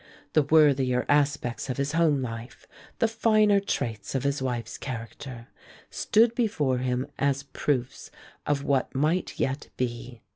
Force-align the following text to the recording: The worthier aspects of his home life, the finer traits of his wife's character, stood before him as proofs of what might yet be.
The 0.33 0.41
worthier 0.41 1.05
aspects 1.07 1.69
of 1.69 1.77
his 1.77 1.91
home 1.91 2.23
life, 2.23 2.65
the 2.97 3.07
finer 3.07 3.59
traits 3.59 4.15
of 4.15 4.23
his 4.23 4.41
wife's 4.41 4.79
character, 4.79 5.49
stood 5.91 6.33
before 6.33 6.79
him 6.79 7.05
as 7.19 7.43
proofs 7.43 8.09
of 8.47 8.63
what 8.63 8.95
might 8.95 9.39
yet 9.39 9.67
be. 9.77 10.23